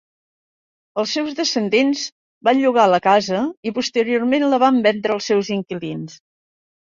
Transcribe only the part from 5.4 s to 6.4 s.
inquilins.